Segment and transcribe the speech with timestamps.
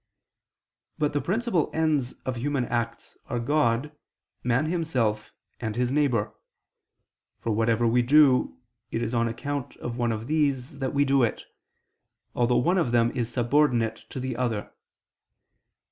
[0.97, 3.95] But the principal ends of human acts are God,
[4.43, 6.33] man himself, and his neighbor:
[7.39, 8.57] for whatever we do,
[8.89, 11.43] it is on account of one of these that we do it;
[12.33, 14.71] although one of them is subordinate to the other.